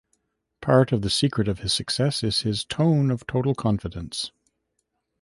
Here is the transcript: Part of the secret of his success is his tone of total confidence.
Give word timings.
Part 0.61 0.91
of 0.91 1.03
the 1.03 1.11
secret 1.11 1.47
of 1.47 1.59
his 1.59 1.73
success 1.73 2.23
is 2.23 2.41
his 2.41 2.65
tone 2.65 3.11
of 3.11 3.27
total 3.27 3.53
confidence. 3.53 4.31